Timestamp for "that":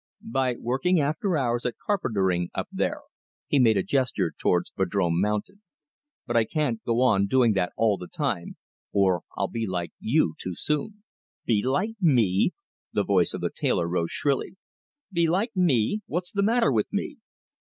7.53-7.71